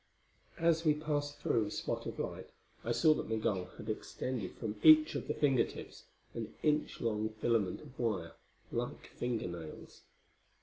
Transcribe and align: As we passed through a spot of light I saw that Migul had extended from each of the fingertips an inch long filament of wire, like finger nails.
As 0.57 0.83
we 0.83 0.95
passed 0.95 1.37
through 1.37 1.67
a 1.67 1.69
spot 1.69 2.07
of 2.07 2.17
light 2.17 2.49
I 2.83 2.91
saw 2.91 3.13
that 3.13 3.29
Migul 3.29 3.65
had 3.77 3.87
extended 3.87 4.53
from 4.55 4.77
each 4.81 5.13
of 5.13 5.27
the 5.27 5.35
fingertips 5.35 6.05
an 6.33 6.55
inch 6.63 7.01
long 7.01 7.29
filament 7.39 7.81
of 7.81 7.99
wire, 7.99 8.31
like 8.71 9.09
finger 9.11 9.45
nails. 9.47 10.01